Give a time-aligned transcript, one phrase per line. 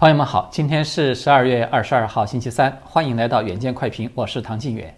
[0.00, 4.96] 朋友们好，今天是十二月二十二号，星期三，欢迎来到远见快评，我是唐晋远。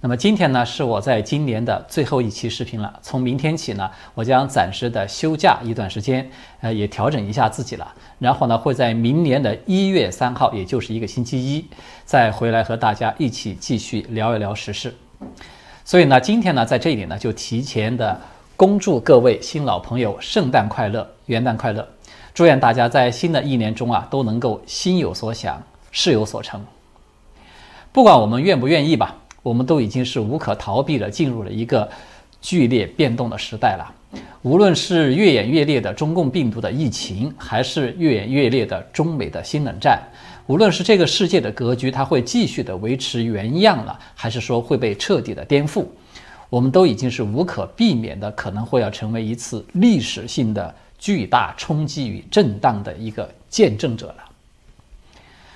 [0.00, 2.98] 那么今天呢，是我在今年的最后一期视频了。
[3.00, 6.28] 从明天起呢，我将暂时的休假一段时间，
[6.62, 7.94] 呃，也调整一下自己了。
[8.18, 11.64] 然后呢，会在明年的一月三号，也就是一个星期一，
[12.04, 14.92] 再回来和大家一起继续聊一聊时事。
[15.84, 18.20] 所以呢，今天呢，在这里呢，就提前的
[18.56, 21.86] 恭祝各位新老朋友圣诞快乐，元旦快乐。
[22.32, 26.64] 祝愿大家在新的一年中啊，都能够心有所想，事有所成。
[27.92, 31.88] 不管我们愿不愿意吧，我们都已经是无可逃避的进入了一个
[32.40, 33.94] 剧烈变动的时代了。
[34.42, 40.00] 无论是越演越烈的中共病毒的疫情，还是越演越烈的中美的新冷战，
[40.46, 45.84] 无论是这个世界的格局它会继续的维持原样了，还是说会被彻底的颠覆，
[46.48, 50.72] 我们都已经是无可避免的，可能会要成为一次历史性的。
[51.00, 54.24] 巨大冲击与震荡的一个见证者了。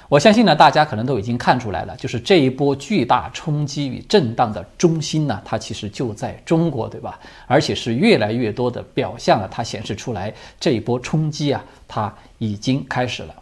[0.09, 7.19] 我相信呢，大家可能都已经看出来了，就是这一波巨大冲击与震荡的中心呢，它其实就在中国，对吧？
[7.47, 13.35] 而且是越来越多的表象啊，它显示出来这一波冲击啊，它已经开始了。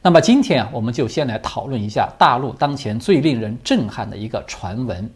[0.00, 5.10] 那么今天啊，我们就先来讨论一下大陆当前最令人震撼的一个传闻。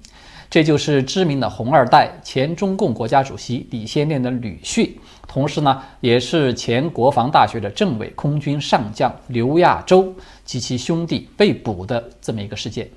[0.55, 4.89] 这就是知名的红二代、前中共国家主席李先念的女婿，
[5.27, 12.89] 同时呢，也是前国防大学的政委空军上将刘亚洲及其兄弟被捕的这么一个事件。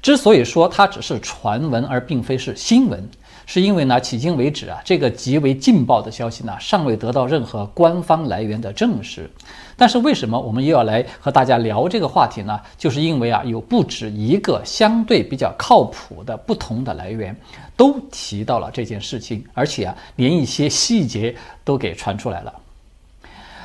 [0.00, 3.04] 之所以说它只是传闻而并非是新闻。
[3.46, 9.30] 是因为呢，迄今为止啊，这个极为劲爆的消息呢，尚未得到任何官方来源的证实。
[9.76, 12.60] 但是为什么我们又要来和大家聊这个话题呢？
[12.78, 17.36] 就是因为啊，有不止一个相对比较靠谱的不同的来源
[17.76, 21.34] 都提到了这件事情，而且啊，连一些细节
[21.64, 22.52] 都给传出来了。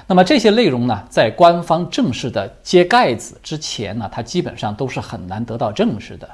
[0.07, 6.27] 那么这些内容呢，在官方正式的揭盖子之前呢，它基本上都是很难得到证实的。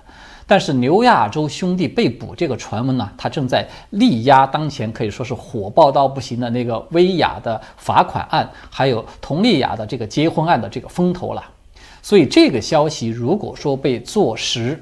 [0.48, 11.44] 但是刘亚洲兄弟被捕这个传闻呢，他正在力压当前可以说是火爆到不行的那个薇娅的罚款案，还有佟丽娅的这个结婚案的这个风头了。
[12.02, 14.80] 所以这个消息如果说被坐实，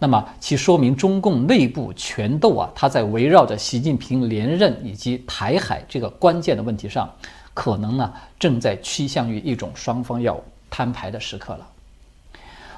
[0.00, 7.08] 那么其说明中共内部权斗啊，它在围绕着习近平连任以及台海这个关键的问题上，
[7.54, 10.36] 可能呢正在趋向于一种双方要
[10.68, 11.66] 摊牌的时刻了。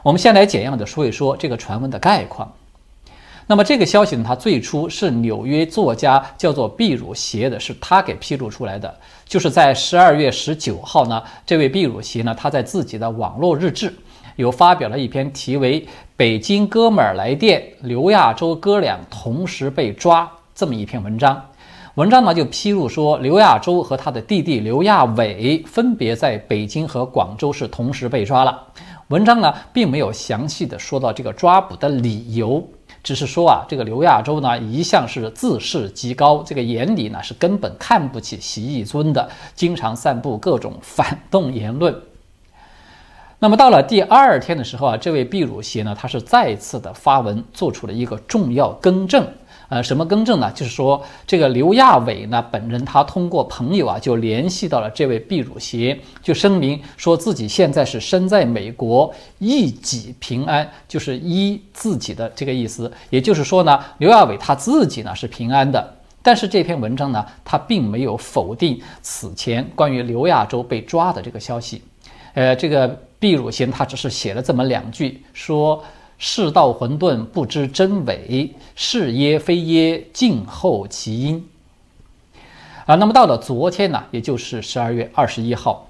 [0.03, 2.53] 我们先来简要的说一说这个传闻的概况。
[3.47, 8.95] 那么这个消息呢，它最初是纽约作家叫做毕汝协的，是他给披露出来的。
[9.25, 13.93] 就是在十二月十九号呢，这位毕汝协呢，他在自己的网络日志
[14.37, 15.81] 有发表了一篇题为
[16.15, 21.43] 《北京哥们儿来电，刘亚洲哥俩同时被抓》这么一篇文章。
[21.95, 28.63] 文章呢就披露说，刘亚洲和他的弟弟刘亚伟分别在北京和广州市同时被抓了。
[29.09, 32.63] 文章呢，并没有详细的说到这个抓捕的理由，
[33.03, 41.95] 只是说啊，这个刘亚洲呢，一向是自视极高，这个眼里呢是根本看不起习义尊的，经常散布各种反动言论。
[43.39, 49.27] 那么到了第二天的时候啊，这位毕汝协呢，他是再次的发文，做出了一个重要更正。
[49.69, 50.51] 呃，什么更正呢？
[50.53, 62.91] 就是说，这个刘亚伟呢，本人他通过朋友啊，就联系到了这位毕汝协，就声明说自己现在是身在美国，一己平安，就是依自己的这个意思。
[63.11, 65.95] 也就是说呢，刘亚伟他自己呢是平安的。
[66.23, 71.83] 但是这篇文章呢，他并没有否定此前关于刘亚洲被抓的这个消息。
[72.33, 75.85] 呃，这个毕汝贤他只是写了这么两句，说。
[76.19, 81.49] 世道混沌，不知真伪，是耶非耶，静候其因。
[82.87, 85.87] 啊，那么到了昨天呢，也就是十二月二十一号，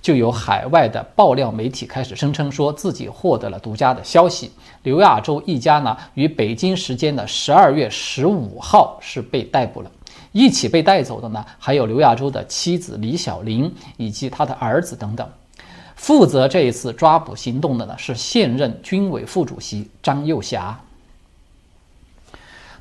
[0.00, 4.52] 就有海外的爆料媒体开始声称说自己获得了独家的消息，
[4.84, 9.90] 刘亚洲一家呢，于北京时间的十二月十五号是被逮捕了，
[10.30, 15.28] 一起被带走的呢，还有刘亚洲的妻子李小玲以及他的儿子等等。
[15.96, 20.78] 负责这一次抓捕行动的呢是现任军委副主席张又侠。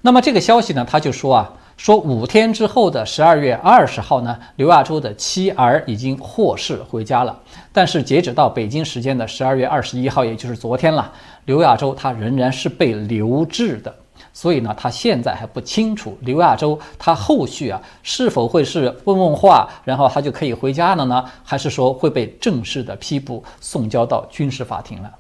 [0.02, 7.40] 那么这个消息呢，他就说啊，说五天之后的十二月二十号呢，刘亚洲的妻儿已经获释回家了。
[7.72, 11.14] 但是截止到北京时间的十二月二十一号，也就是昨天了，
[11.46, 13.96] 刘亚洲他仍然是被留置的。
[14.34, 21.24] 所以呢，他现在还不清楚刘亚洲他后续啊是否会是问问话，然后他就可以回家了呢？
[21.44, 25.12] 还是说会被正式的批捕送交到军事法庭了？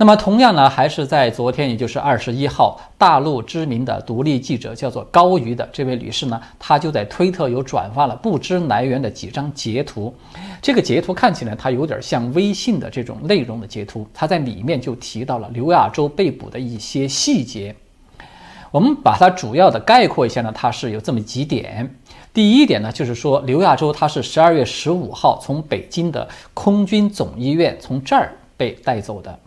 [0.00, 10.14] 那么同样呢，还是在昨天，也就是二十一号，大陆知名的独立记者叫做高瑜的这位女士呢，她就在推特有转发了不知来源的几张截图。
[10.62, 17.76] 这个截图看起来它有点像微信的这种内容的截图，它在里面就提到了刘亚洲被捕的一些细节。
[18.70, 21.94] 我们把它主要的概括一下呢，它是有这么几点。
[22.32, 29.38] 第一点呢，就是说刘亚洲他是十二月十五号从北京的空军总医院从这儿被带走的。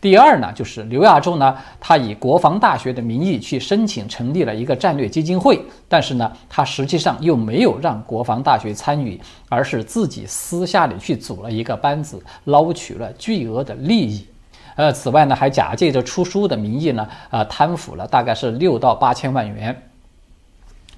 [0.00, 14.24] 第二呢，就是刘亚洲呢，他以国防大学的名义去申请成立了一个战略基金会，但是呢，他实际上又没有让国防大学参与，而是自己私下里去组了一个班子，捞取了巨额的利益。
[14.76, 19.87] 呃，此外呢，还假借着出书的名义呢，呃，贪腐了大概是六到八千万元。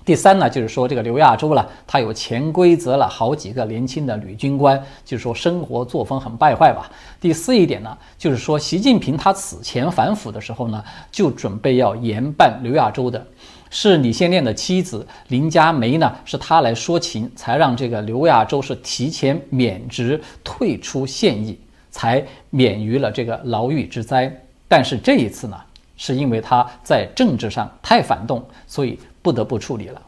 [0.03, 6.91] 第三呢，就是说这个刘亚洲了，他有潜规则了好几个年轻的女军官，就是说生活作风很败坏吧。
[7.21, 10.83] 第四一点呢，就是说习近平他此前反腐的时候呢，
[11.13, 13.25] 就准备要严办刘亚洲的，
[13.69, 21.57] 是李先念的妻子林佳梅呢，是他来说情，才让这个刘亚洲是提前免职退出现役，
[21.91, 24.35] 才免于了这个牢狱之灾。
[24.67, 25.57] 但是这一次呢，
[25.97, 28.99] 是因为他在政治上太反动，所以。
[29.23, 30.01] 不得不处理了。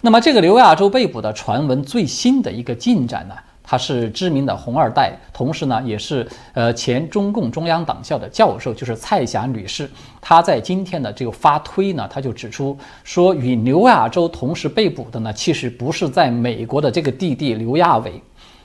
[0.00, 3.34] 那么，这个刘亚洲被捕的传闻最新的一个进展呢？
[3.64, 9.88] 他是知名的红二代，同时呢，也是呃前中共中央党校的教授，就是蔡霞女士。
[10.20, 18.20] 她在今天的这个发推呢，她就指出说，与刘亚洲同时被捕的呢，其实不是在美国的这个弟弟刘亚伟，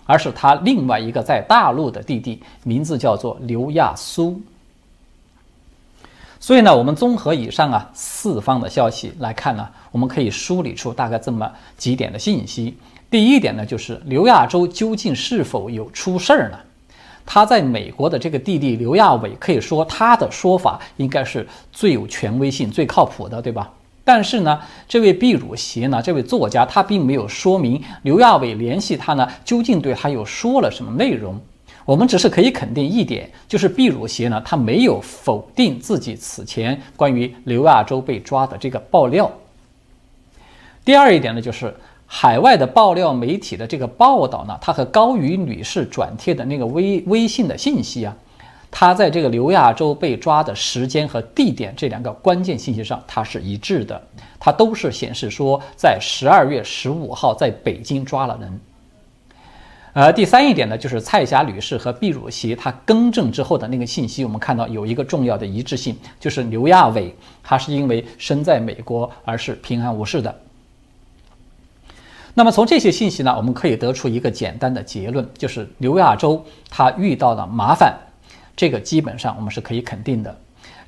[0.06, 4.42] 而是他另外一个在大陆的弟弟，名字叫做刘亚苏。
[6.40, 12.78] 所以呢，我们综合以上啊四方的消息来看呢，我们可以梳理出大概这么几点的信息。
[13.10, 16.58] 第一点呢，就是刘亚洲究竟是否有出事儿呢？
[17.26, 23.70] 他在美国的这个弟弟刘亚伟，可以说他的说法应该是最有权威性、最靠谱的，对吧？
[24.04, 24.58] 但是呢，
[24.88, 31.38] 这位毕汝协呢，这位作家他并没有说明刘亚伟联系他呢，究竟对他又说了什么内容。
[31.88, 39.32] 我们只是可以肯定一点，就是毕汝协呢，他没有否定自己此前关于刘亚洲被抓的这个爆料。
[40.84, 41.74] 第二一点呢，就是
[42.06, 48.14] 海外的爆料媒体的这个报道呢，它和高宇女士转贴的那个微微信的信息啊，
[48.70, 54.02] 它在这个刘亚洲被抓的时间和地点这两个关键信息上，它是一致的，
[54.38, 58.60] 它都是显示说在十二月十五号在北京抓了人。
[59.94, 70.36] 而第三一点呢，就是蔡霞女士和毕汝协她更正之后的那个信息，我们看到有一个重要的一致性，就是刘亚伟他是因为身在美国而是平安无事的。
[72.36, 77.98] 那么从这些信息呢，我们可以得出一个简单的结论，就是刘亚洲他遇到了麻烦，
[78.56, 80.38] 这个基本上我们是可以肯定的。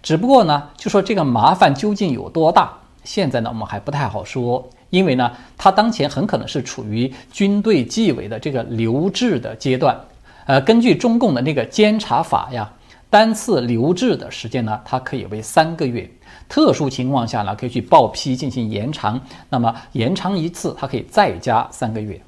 [0.03, 4.69] 只不过呢，就说这个麻烦究竟有多大，现在呢我们还不太好说。
[4.89, 9.99] 因为呢，他当前很可能是处于军队纪委的这个留置的阶段，
[10.45, 12.71] 呃，根据中共的那个监察法呀，
[13.09, 16.09] 单次留置的时间呢，它可以为三个月，
[16.47, 19.19] 特殊情况下呢，可以去报批进行延长，
[19.49, 22.19] 那么延长一次，它可以再加三个月。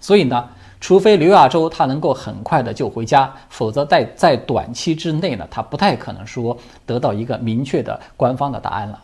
[0.00, 0.48] 所以呢，
[0.80, 9.00] 除非刘亚洲他能够很快的就回家，否则在在短期之内呢，他不太可能说得到一个明确的官方的答案了。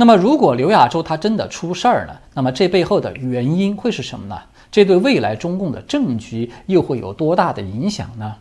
[0.00, 4.40] 那么，如果刘亚洲他真的出事儿了，那么这背后的原因会是什么呢？
[4.72, 8.34] 这对未来中共的政局又会有多大的影响呢？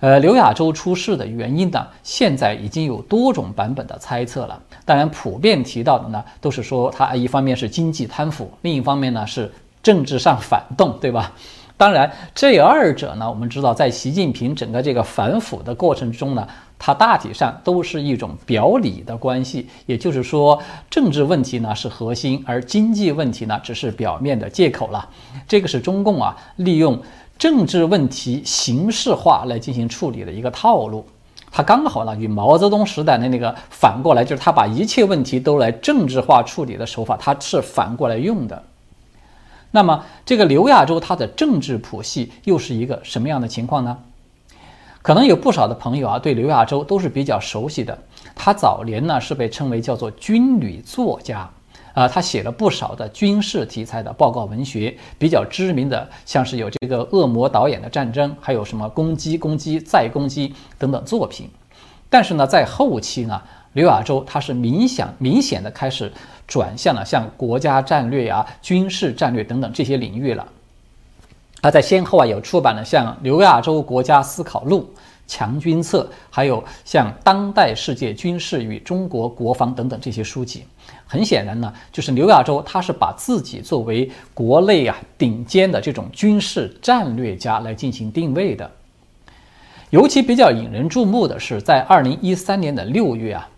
[0.00, 4.60] 呃，刘亚洲出事的原因呢，现在已经有多种版本的猜测了。
[4.84, 9.48] 当然，普遍提到的呢，都是说他一方面是经济贪腐，另一方面呢是
[9.80, 11.30] 政治上反动，对吧？
[11.76, 25.08] 当然，这二者呢，我们知道，在习近平整个这个反腐的过程中呢，它大体上都是一种表里的关系，也就是说，政治问题呢是核心，而经济问题呢只是表面的借口了。
[25.48, 27.00] 这个是中共啊利用
[27.38, 31.06] 政治问题形式化来进行处理的一个套路。
[31.50, 38.62] 它刚好呢与毛泽东时代的那个反过来，就是他把一切问题都来政治化处理的手法，它是反过来用的。
[39.70, 43.96] 那么，这个刘亚洲他的政治谱系又是一个什么样的情况呢？
[45.06, 47.96] 可能有不少的朋友啊，对刘亚洲都是比较熟悉的。
[48.34, 51.48] 他早年呢是被称为叫做军旅作家，
[51.94, 61.48] 啊，他写了不少的军事题材的报告文学，比较知名的像是有这个恶魔导演的战争，还有什么攻击、攻击再攻击等等作品。
[62.10, 63.40] 但是呢，在后期呢。
[63.74, 66.10] 刘亚洲他是明显明显的开始
[66.46, 70.48] 转向了像国家战略呀、军事战略等等这些领域了。
[71.62, 74.88] 他在先后啊有出版了像《刘亚洲国家思考录》
[75.26, 80.64] 《强军策》，还有像《当代世界军事与中国国防》等等这些书籍。
[81.06, 88.70] 很显然呢，就是刘亚洲他是把自己作为国内啊顶尖的这种军事战略家来进行定位的。
[89.90, 93.48] 尤其比较引人注目的是，在二零一三年的六月啊。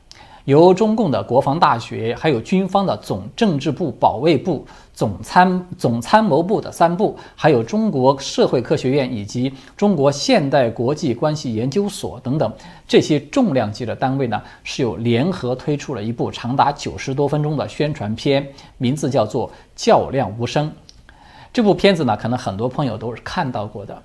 [0.45, 4.67] 由中共的国防大学、还有军方的总政治部、保卫部、
[4.99, 12.53] 总参总参谋部的三部，还有中国社会科学院以及中国现代国际关系研究所等等
[12.85, 18.45] 这些重量级的单位呢，是有联合推出了一部长达九十多分钟的宣传片，
[18.77, 20.67] 名字叫做《较量无声》。
[21.53, 24.03] 这部片子呢，可能很多朋友都是看到过的。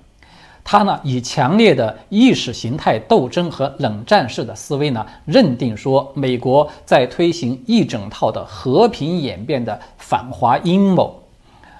[0.66, 11.22] 他呢，以强烈的意识形态斗争和冷战式的思维呢，认定说美国在推行一整套的和平演变的反华阴谋，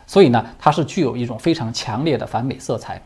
[0.07, 3.01] 所以呢，它是具有一种非常强烈的反美色彩。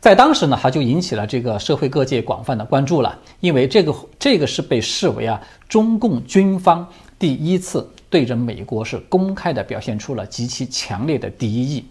[0.00, 5.38] 在当时呢，它就引起了这个社会各界广泛的关注了，因为这个这个是被视为啊，
[5.68, 6.88] 中共军方
[7.18, 11.84] 第一次对着美国是公开的表现出了极其强烈的敌意。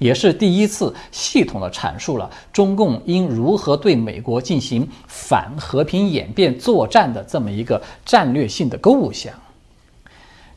[0.00, 9.32] 也是第一次系统的阐述了中共应如何对美国进行反和平演变作战的这么一个战略性的构想。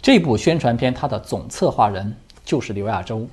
[0.01, 3.27] 这部宣传片它的总策划人就是刘亚洲，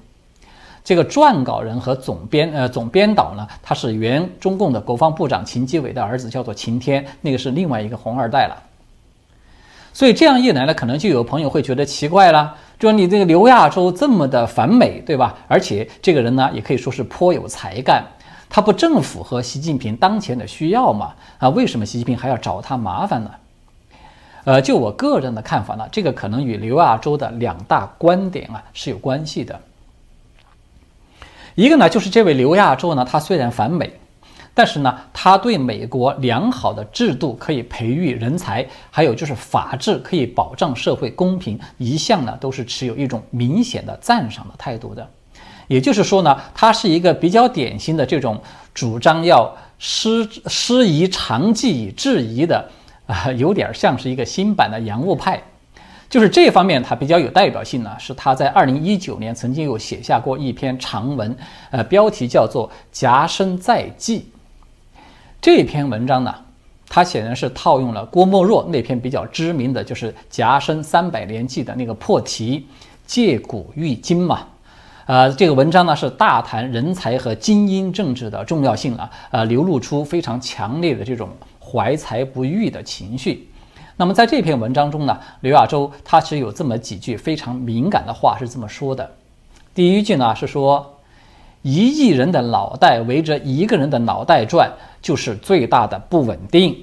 [0.84, 8.69] 这个撰稿人和总编呃总编导呢，他是原中共的国防部长秦基伟的儿子，叫做秦天，那个是另外一个红二代了。
[9.92, 12.54] 所以这样一来呢，可能就有朋友会觉得奇怪了。
[12.78, 15.34] 就说你这个刘亚洲这么的反美，对吧？
[15.48, 18.02] 而且这个人呢，也可以说是颇有才干，
[18.48, 21.12] 他不正符合习近平当前的需要吗？
[21.38, 23.30] 啊，为什么习近平还要找他麻烦呢？
[24.44, 29.60] 呃，就我个人的看法呢，这个可能与刘亚洲的两大观点啊是有关系的。
[31.54, 33.99] 一个呢，就是这位刘亚洲呢，他虽然反美。
[34.60, 45.08] 但是呢，他对美国良好的制度可以培育人才，还有就是法治可以保障社会公平，一向呢都是持有一种明显的赞赏的态度的。
[45.66, 48.38] 也就是说呢，他是一个比较典型的这种
[48.74, 52.62] 主张要师师夷长技以制夷的
[53.06, 55.42] 啊，有点像是一个新版的洋务派。
[56.10, 61.34] 就是这方面他比较有代表性呢，是他在二零一九年曾经有写下过一篇长文，
[61.70, 64.18] 呃，标题叫做《夹生在记》。
[65.42, 66.34] 这篇文章呢，
[66.86, 72.66] 它显然是套用了郭沫若那篇比较知名的就是《夹生三百年记》的那个破题，
[73.06, 74.40] 借古喻今嘛。
[75.06, 83.48] 呃，这个文章呢是大谈人才和精英政治的重要性了，呃，流露出非常强烈的这种怀才不遇的情绪。
[83.96, 89.10] 那么在这篇文章中呢，刘亚洲他是有这么几句非常敏感的话是这么说的。
[89.74, 90.99] 第一句呢是说，
[91.62, 94.70] 一亿人的脑袋围着一个人的脑袋转。
[95.02, 96.76] 就是最大的不稳定。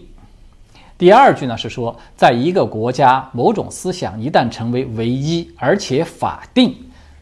[0.98, 6.76] 第二句呢是说，在一个国家，某种思想一旦成为唯一而且法定，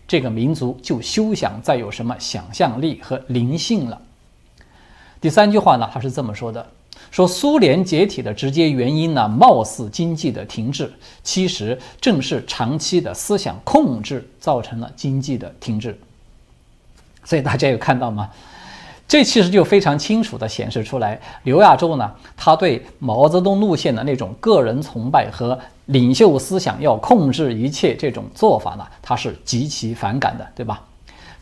[0.07, 4.01] 这个民族就休想再有什么想象力和灵性了。
[5.19, 6.65] 第三句话呢，他是这么说的：
[7.11, 10.89] 说苏联解体的直接原因呢，貌似经济的停滞，
[11.23, 15.99] 其实正是长期的思想控制造成了经济的停滞。
[17.25, 18.29] 所以大家有看到吗？
[19.07, 30.81] 这其实就非常清楚地显示出来，刘亚洲呢，他对毛泽东路线的那种个人崇拜和领袖思想要控制一切这种做法呢，他是极其反感的，对吧？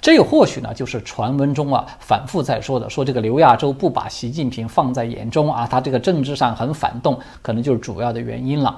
[0.02, 8.78] 这或许呢，就是传闻中啊反复在说的，说这个刘亚洲不把习近平放在眼中啊，他这个政治上很反动，可能就是主要的原因了。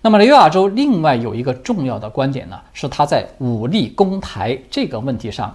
[0.00, 5.52] 那么刘亚洲另外有一个重要的观点呢，是他在武力攻台这个问题上。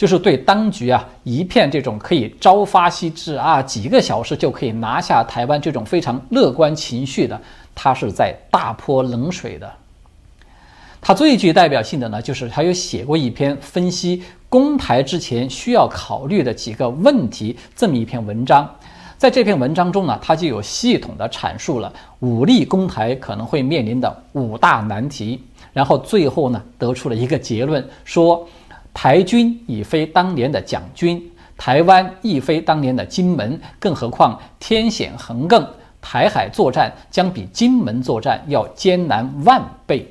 [0.00, 7.38] 就是对当局啊一片这种可以朝发夕至啊几个小时就可以拿下台湾这种非常乐观情绪的，
[7.74, 9.70] 他是在大泼冷水的。
[11.02, 18.66] 他最具代表性的呢，就是他有写过一篇分析攻台之前需要考虑的几个问题这么一篇文章。
[19.18, 25.38] 在这篇文章中呢，他就有系统的阐述了武力攻台可能会面临的五大难题，
[25.74, 28.48] 然后最后呢得出了一个结论说。
[28.92, 35.66] 台军已非当年的蒋军，台湾亦非当年的金门，更何况天险横亘，
[36.00, 40.06] 台海作战将比金门作战要艰难万倍。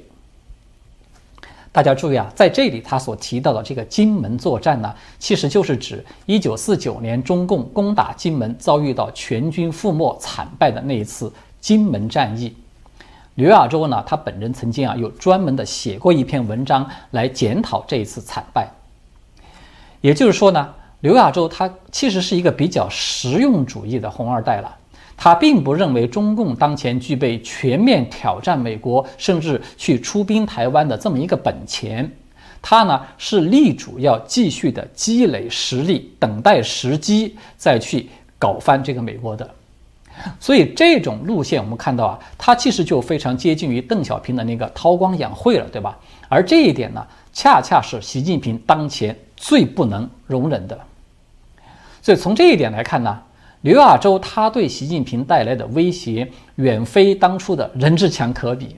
[1.72, 12.56] 大家注意啊，在这里他所提到的这个金门作战呢，其实就是指一九四九年中共攻打金门，遭遇到全军覆没、惨败的那一次金门战役。
[13.39, 18.67] 刘亚洲呢，他本人曾经啊有专门的写过一篇文章来检讨这一次惨败。
[20.01, 24.75] 也就是说呢，刘亚洲他其实是一个比较实用主义的红二代了。
[25.15, 32.12] 他并不认为中共当前具备全面挑战美国，甚至去出兵台湾的这么一个本钱。
[32.62, 39.50] 他呢是力主要继续的积累实力，等待时机再去搞翻这个美国的。
[40.40, 45.98] 所以这种路线我们看到啊，它其实就非常接近于邓小平的那个韬光养晦了，对吧？
[46.28, 50.78] 而这一点呢，恰恰是习近平当前最不能容忍的。
[52.02, 53.20] 所以从这一点来看呢。
[53.62, 58.78] 刘亚洲他对习近平带来的威胁远非当初的任志强可比。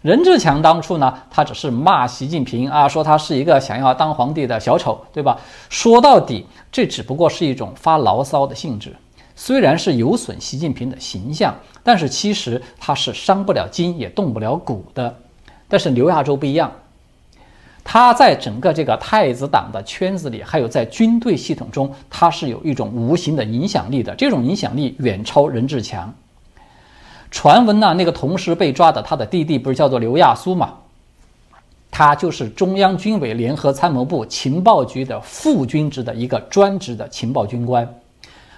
[0.00, 5.36] 任志强当初呢，他只是骂习近平啊，说他是一个想要当皇帝的小丑，对吧？
[5.68, 8.94] 说到底，这只不过是一种发牢骚的性质，
[9.34, 15.14] 虽然是有损习近平的形象，但是其实他是伤不了筋也动不了骨的。
[15.68, 16.70] 但是刘亚洲不一样。
[17.84, 24.14] 他在整个这个太子党的圈子里，还有在军队系统中，他是有一种无形的影响力的。
[24.14, 26.14] 这种影响力远超任志强。
[27.30, 30.74] 传闻呢，那个同时被抓的他的弟弟不是叫做刘亚苏嘛？
[31.90, 37.86] 他就是中央军委联合参谋部情报局的副军职的一个专职的情报军官，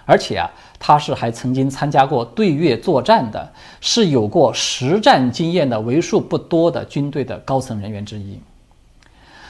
[0.05, 8.39] 而且啊，他是还曾经参加过对越作战的，是有过实战经验的为数不多的军队的高层人员之一。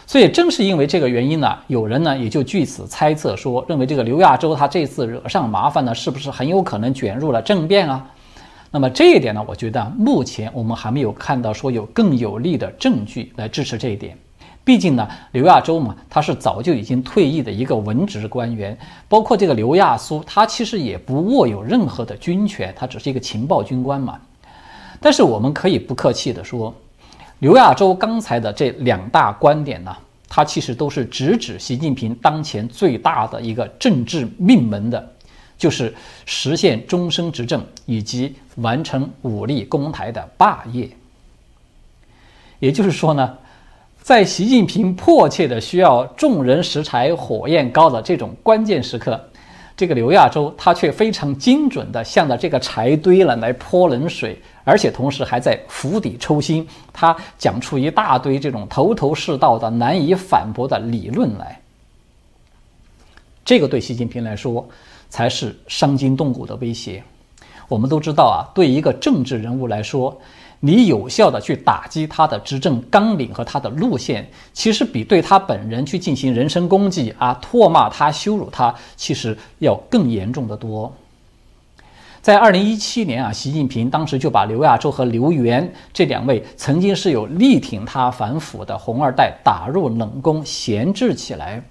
[0.07, 8.07] 所以正是因为这个原因呢，有人呢也就据此猜测说，认为这个刘亚洲他这次惹上麻烦呢，是不是很有可能卷入了政变啊？
[8.71, 14.19] 那么这一点呢，我觉得目前我们还没有看到说有更有力的证据来支持这一点。
[14.65, 18.77] 毕竟呢，刘亚洲嘛，他是早就已经退役的一个文职官员，
[19.09, 24.19] 包括这个刘亚苏，他其实也不握有任何的军权，他只是一个情报军官嘛。
[25.01, 26.75] 但是我们可以不客气的说。
[27.41, 29.95] 刘亚洲刚才的这两大观点呢，
[30.29, 35.13] 他其实都是直指习近平当前最大的一个政治命门的，
[35.59, 35.95] 就是
[36.25, 40.89] 实现终身执政以及完成武力攻台的霸业。
[42.61, 43.37] 也就是说呢，
[44.05, 49.19] 在习近平迫切的需要众人拾柴火焰高的这种关键时刻。
[49.75, 56.69] 这个刘亚洲，他却非常精准地向着这个柴堆了来泼冷水，而且同时还在釜底抽薪。
[56.93, 61.59] 他讲出一大堆这种头头是道的、难以反驳的理论来。
[63.43, 64.69] 这个对习近平来说
[65.09, 67.03] 才是伤筋动骨的威胁。
[67.69, 70.21] 我们都知道啊，对一个政治人物来说，
[70.67, 80.91] 你有效的去打击他的执政纲领和他的路线，其实比对他本人去进行人身攻击啊、唾骂他、羞辱他，其实要更严重的多。
[82.23, 91.63] 在二零一七年啊，习近平当时就把刘亚洲和刘源这两位曾经是有力挺他反腐的红二代打入冷宫，闲置起来。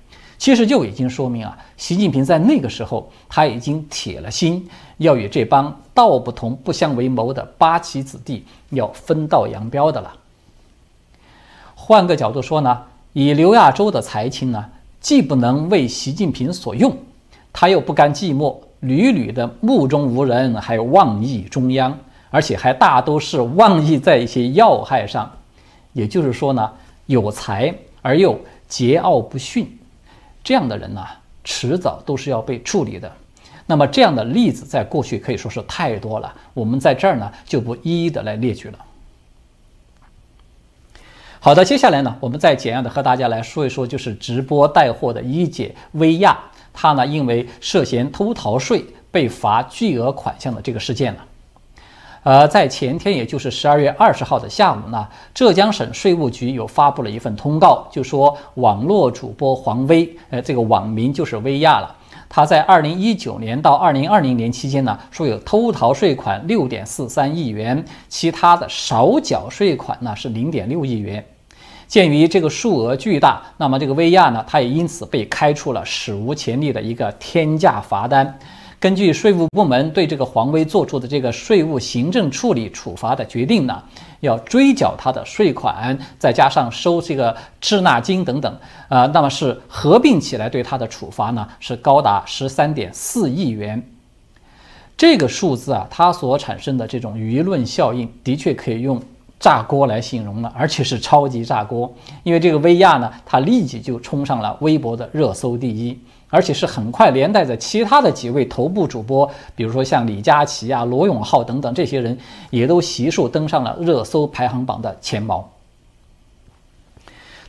[0.44, 10.14] 其实就已经说明啊，习近平在那个时候他已经铁了心要与这帮道不同不相为谋的八旗子弟要分道扬镳的了。
[11.74, 12.78] 换个角度说呢，
[13.14, 14.66] 以刘亚洲的才情呢，
[15.00, 16.94] 既不能为习近平所用，
[17.54, 21.98] 他又不甘寂寞，屡屡的目中无人，还妄议中央，
[22.30, 25.32] 而且还大都是妄议在一些要害上。
[25.94, 26.70] 也就是说呢，
[27.06, 28.38] 有才而又
[28.70, 29.80] 桀骜不驯。
[30.44, 31.06] 这样的人呢，
[31.44, 33.12] 迟早都是要被处理的。
[33.66, 38.78] 那么这样的例子在过去可以说是太多了，我们在这儿呢就不一一的来列举了。
[41.40, 46.38] 好的，接下来呢，我们再简要的和大家来说一说，就是直播带货的一姐薇娅，
[46.74, 51.26] 她呢因为涉嫌偷逃税被罚巨额款项的这个事件了。
[52.24, 61.96] 呃，在前天，也就是十二月二十号的下午呢，浙江省税务局又发布了一份通告，就说网络主播黄薇，呃，这个网名就是薇娅了。
[62.30, 71.24] 他在二零一九年到二零二零年期间呢，说有偷逃税款六点四三亿元，其他的少缴税款呢是零点六亿元。
[71.88, 78.40] 鉴于这个数额巨大，那么这个薇娅呢，他也因此被开出了史无前例的一个天价罚单。
[78.84, 83.82] 根据税务部门对这个黄威做出的这个税务行政处理处罚的决定呢，
[84.20, 88.54] 要追缴他的税款，再加上收这个滞纳金等等，
[88.90, 93.82] 啊，那么是合并起来对他的处罚呢是高达十三点四亿元。
[94.98, 99.02] 这个数字啊，它所产生的这种舆论效应，的确可以用
[99.40, 101.90] 炸锅来形容了，而且是超级炸锅。
[102.24, 105.98] 因为这个薇娅呢，她立即就冲上了微博的热搜第一。
[106.34, 112.18] 而且是很快连带着其他的几位头部主播，比如说像李佳琦啊、罗永浩等等这些人，
[112.50, 115.48] 也都悉数登上了热搜排行榜的前茅。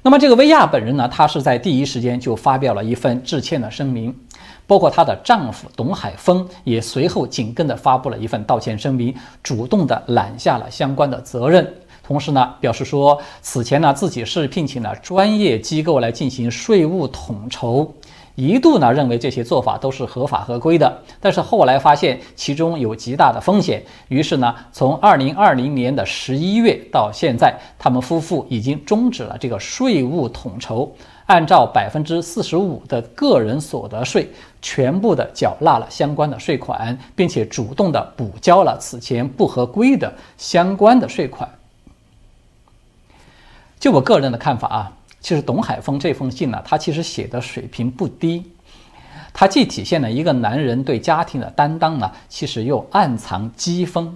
[0.03, 4.15] 那么这个薇娅本人呢，她是在第一时间就发表了一份致歉的声明，
[4.67, 11.67] 包括她的丈夫董海峰也随后紧跟的发布了一份道歉声明，主动的揽下了相关的责任。
[12.07, 17.91] 同时呢，表示说此前呢自己是聘请了专业机构来进行税务统筹。
[18.37, 30.93] 一度呢认为这些做法都是合法合规的，但是后来发现其中有极大的风险，于是呢，从二零二零年的十一月到现在，他们夫妇已经终止了这个税务统筹，
[31.27, 34.29] 按照百分之四十五的个人所得税，
[34.61, 41.49] 全部的缴纳了相关的税款，并且主动的补交了此前不合规的相关的税款。
[43.79, 44.93] 就我个人的看法啊。
[45.25, 48.45] 其实董海峰这封信呢，他其实写的水平不低，
[49.33, 54.07] 他既体现了一个男人对家庭的担当呢，其实又暗藏讥讽，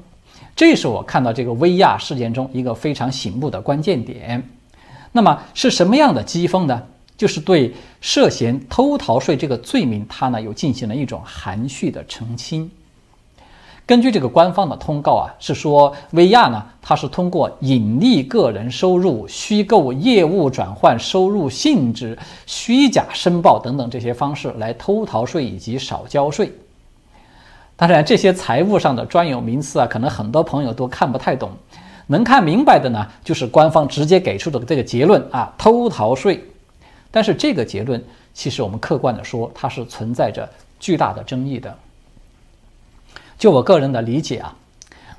[0.55, 4.47] 这是我看到这个薇娅事件中一个非常醒目的关键点。
[5.11, 6.83] 那么是什么样的讥讽呢？
[7.17, 12.71] 就是对涉嫌偷逃税这个罪名，他呢又进行了一种含蓄的澄清。
[13.89, 26.53] 根据这个官方的通告啊，是说薇娅呢，她是通过隐匿个人收入、虚构业务转换收入性质、虚假申报等等这些方式来偷逃税以及少交税。
[27.77, 31.51] 当然，这些财务上的专有名词啊，可能很多朋友都看不太懂。
[32.09, 36.45] 能看明白的呢，就是官方直接给出的这个结论啊，偷逃税。
[37.11, 40.47] 但是这个结论，其实我们客观的说，它是存在着
[40.79, 41.75] 巨大的争议的。
[43.39, 44.55] 就我个人的理解啊，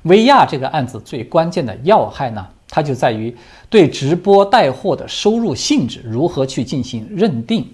[0.02, 3.34] 薇娅这个案子最关键的要害呢，它就在于
[3.70, 7.66] 对直播带货的收入性质如何去进行认定，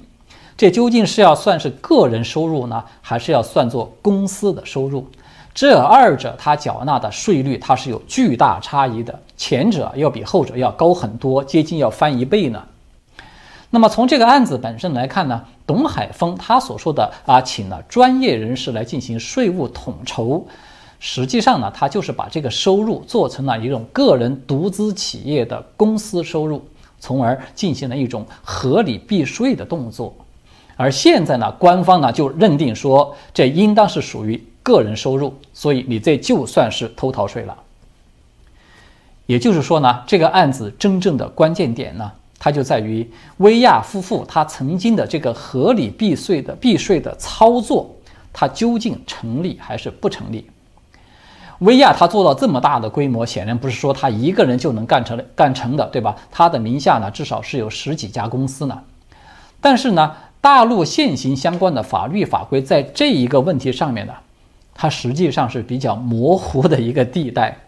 [0.57, 5.05] 这究竟是要算是个人收入呢，还是要算作公司的收入？
[5.53, 12.63] 这二者它缴纳的税率它是有巨大差异的，前者要比后者要高很多，接近要翻一倍呢。
[13.71, 20.47] 那么从这个案子本身来看呢，董海峰他所说的啊，请了专业人士来进行税务统筹，
[21.01, 26.65] 实际上呢，他就是把这个收入做成了一种个人独资企业的公司收入，
[27.01, 30.15] 从而进行了一种合理避税的动作。
[30.77, 37.57] 而现在呢，官方呢就认定说，这应当是属于个人收入，所以你这就算是偷逃税了。
[39.27, 42.13] 也就是说呢，这个案子真正的关键点呢。
[42.47, 43.05] 它就在于
[43.39, 47.93] 薇娅夫妇他曾经的这个合理避税的避税的操作，
[48.33, 50.49] 它究竟成立还是不成立？
[51.59, 56.15] 薇娅他做到这么大的规模，显然不是说他一个人就能干成干成的，对吧？
[56.31, 58.81] 他的名下呢，至少是有十几家公司呢。
[59.61, 64.13] 但是呢，大陆现行相关的法律法规在这一个问题上面呢，
[64.73, 67.59] 它实际上是比较模糊的一个地带。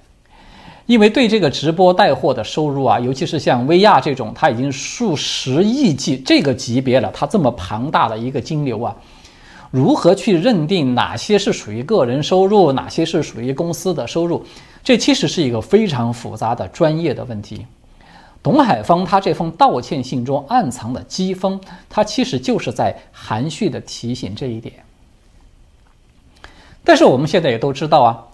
[0.89, 8.97] 因为对这个直播带货的收入啊，尤其是像薇娅这种，它已经数十亿计这个级别了，它这么庞大的一个金流啊，
[9.71, 14.43] 如何去认定哪些是属于个人收入，哪些是属于公司的收入？
[14.83, 17.67] 这其实是一个非常复杂的专业的问题。
[18.43, 24.73] 董海峰他这封道歉信中暗藏的讥讽，他其实就是在含蓄的提醒这一点。
[26.83, 28.25] 但是我们现在也都知道啊。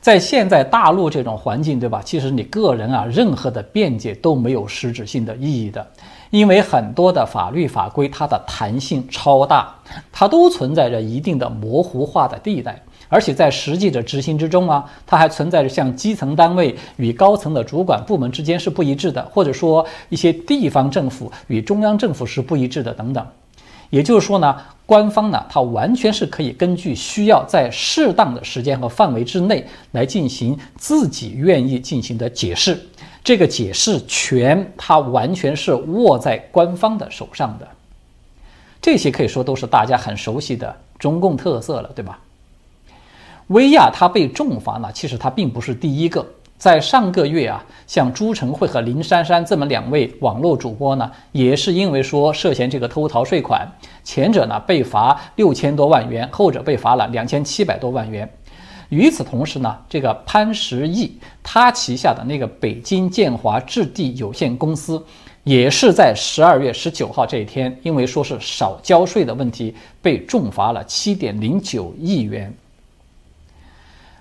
[0.00, 2.00] 在现在大陆这种环境，对吧？
[2.02, 5.86] 其实你个人啊，任何的辩解都没有实质性的意义的，
[6.30, 9.74] 因为很多的法律法规它的弹性超大，
[10.10, 23.26] 它都存在着一定的模糊化的地带，而且在实际的执行之中啊，它还存在着像基层单位与高层的主管部门之间是不一致的，或者说一些地方政府与中央政府是不一致的等等。
[23.90, 32.80] 也就是说呢，官方呢，它完全是可以根据需要，在适当的时间和范围之内来进行自己愿意进行的解释。
[33.22, 37.68] 这个解释权，它完全是握在官方的手上的。
[38.80, 42.18] 这些可以说都是大家很熟悉的中共特色了，对吧？
[43.48, 46.24] 威亚他被重罚呢，其实他并不是第一个。
[46.60, 53.66] 在上个月啊，像朱晨慧和林珊珊这么两位网络主播呢，也是因为说涉嫌这个偷逃税款，
[54.04, 58.30] 前者呢被罚六千多万元，后者被罚了两千七百多万元。
[58.90, 65.02] 与此同时呢，这个潘石屹他旗下的那个北京建华置地有限公司，
[65.44, 72.54] 也是在十二月十九号这一天，因为说是少交税的问题，被重罚了七点零九亿元。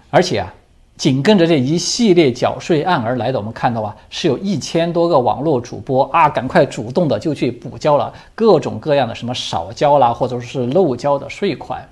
[0.09, 0.53] 而且啊。
[0.99, 11.87] 紧跟着这一系列缴税案而来的，我们看到啊，是有一千多个网络主播啊，赶快主动的就去补交了各种各样的什么少交啦，或者说是漏交的税款。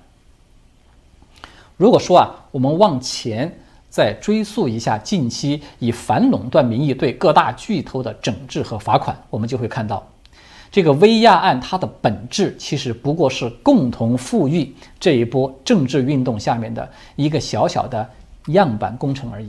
[1.78, 3.50] 如果说啊，我们往前
[3.88, 10.06] 再追溯一下近期以反垄断名义对各大巨头的整治和罚款，我们就会看到，
[10.70, 18.06] 这个威亚案它的本质其实不过是共同富裕这一波政治运动下面的一个小小的
[18.48, 19.48] 样板工程而已。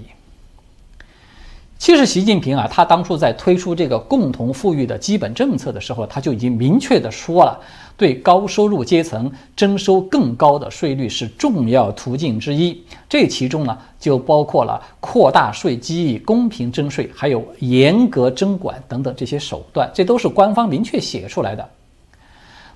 [1.78, 7.58] 其实习近平啊，他当初在推出这个共同富裕的基本政策的时候，他就已经明确的说了，
[7.96, 12.84] 对高收入阶层征收更高的税率是重要途径之一。
[13.08, 21.66] 这其中呢，就包括了扩大税基、公平征税，还有严格征管等等这些手段，这都是官方明确写出来的。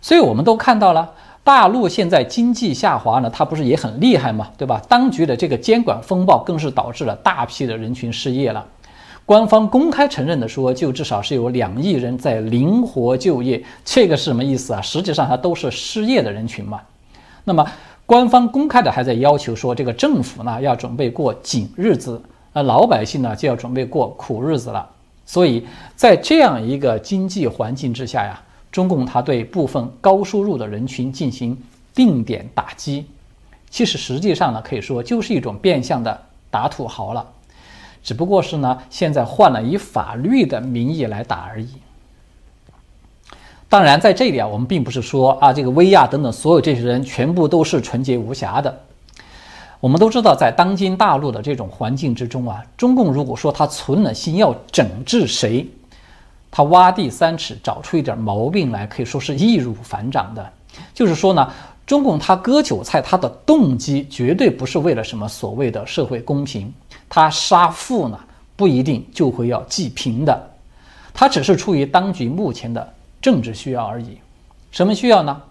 [0.02, 1.12] 所以我们都看到了，
[1.44, 4.50] 大陆现在经济下滑呢，它不是也很厉害吗？
[4.58, 4.82] 对吧？
[4.88, 8.66] 当局的这个监管风暴更是导致了大批的人群失业了。
[9.26, 14.82] 官方公开承认的说，就至少是有两亿人在灵活就业，这个是什么意思啊？
[14.82, 16.80] 实际上，它都是失业的人群嘛。
[17.44, 17.66] 那么，
[18.06, 22.22] 官方公开的还在要求说，这个政府呢要准备过紧日子，
[22.54, 24.90] 那老百姓呢就要准备过苦日子了。
[25.26, 28.42] 所以在这样一个经济环境之下呀，
[28.74, 31.56] 中共它对部分高收入的人群进行
[31.94, 33.06] 定点打击，
[33.70, 37.26] 其实实际上呢，可以说就是一种变相的打土豪了。
[38.02, 41.70] 只不过是呢，现在换了以法律的名义来打而已。
[43.70, 48.82] 当然，在这里啊，我们并不是说啊，这个薇娅等等所有这些人全部都是纯洁无瑕的。
[49.80, 55.68] 我们都知道，在当今大陆的这种环境之中啊，中共如果说他存了心要整治谁，
[56.56, 60.48] 他挖地三尺找出一点毛病来，可以说是易如反掌的。
[60.94, 61.52] 就是说呢。
[61.86, 66.74] 中共他割韭菜，他的动机绝对不是为了什么所谓的社会公平，
[67.10, 68.18] 他杀富呢
[68.56, 70.50] 不一定就会要济贫的，
[71.14, 74.18] 他只是出于当局目前的政治需要而已。
[74.72, 75.42] 什么需要呢？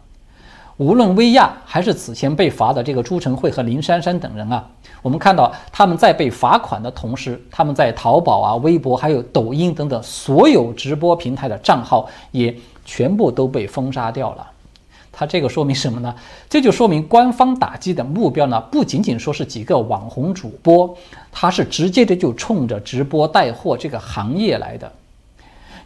[0.79, 4.67] 无论薇娅还是此前被罚的这个朱晨慧和林珊珊等人啊，
[5.03, 14.47] 我们看到他们在被罚款的同时，他们在淘宝啊、微博还有抖音等等所有直播平台的账号也全部都被封杀掉了。
[15.11, 16.15] 它这个说明什么呢？
[16.49, 20.97] 这就说明官方打击的目标呢，不仅仅说是几个网红主播，
[21.31, 24.91] 他是直接的就冲着直播带货这个行业来的。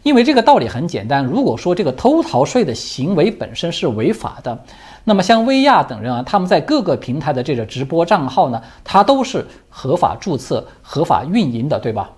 [0.07, 4.57] 因为这个道理很简单，如果说这个偷逃税的行为本身是违法的，
[5.03, 12.09] 那么像薇娅等人啊，他们在各个平台的这个直播账号呢，它都是合法注册、合法运营的，对吧？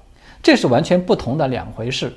[0.43, 2.13] 这是完全不同的两回事。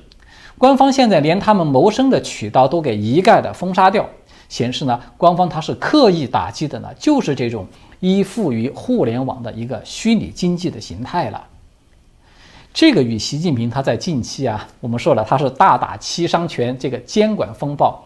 [0.59, 4.07] 官方现在连他们谋生的渠道都给一概的封杀掉。
[4.51, 7.67] 显示呢，官方它是刻意打击的呢，就是这种
[8.01, 11.43] 依附于互联网的一个虚拟经济的形态了。
[12.75, 18.03] 这个与习近平他在近期啊，我们说了他是大打七伤拳，这个监管风暴，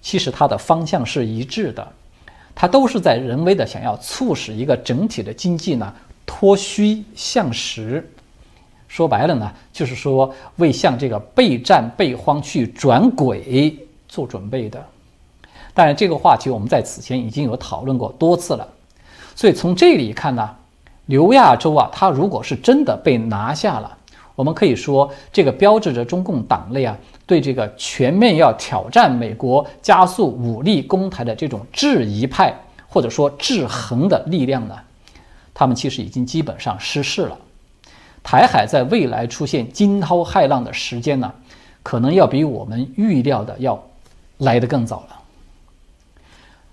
[0.00, 1.86] 其实它的方向是一致的，
[2.54, 5.92] 它都是在人为的想要促使一个整体的经济呢
[6.24, 8.10] 脱虚向实。
[8.88, 13.76] 说白了呢，就是说为向这个备战备荒去转轨
[14.08, 14.82] 做准备的。
[15.74, 18.66] 当然，这个话题我们在此前已经有讨论过多次了，
[19.34, 20.48] 所以从这里看呢，
[21.04, 23.98] 刘亚洲啊，他如果是真的被拿下了，
[24.36, 26.96] 我们可以说这个标志着中共党内啊
[27.26, 32.54] 对这个全面要挑战美国、加速武力攻台的这种质疑派
[32.86, 34.78] 或者说制衡的力量呢，
[35.52, 37.36] 他们其实已经基本上失势了。
[38.22, 41.32] 台海在未来出现惊涛骇浪的时间呢，
[41.82, 43.82] 可能要比我们预料的要
[44.38, 45.16] 来得更早了。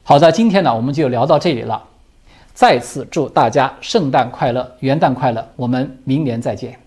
[0.03, 1.81] 好的，今天呢我们就聊到这里了。
[2.53, 6.82] 再次祝大家圣诞快乐、元旦快乐，我们明年再见。